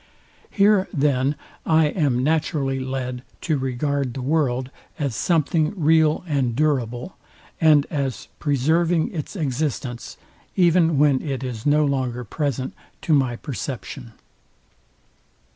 [0.49, 7.17] Here then I am naturally led to regard the world, as something real and durable,
[7.61, 10.17] and as preserving its existence,
[10.55, 14.13] even when it is no longer present to my perception.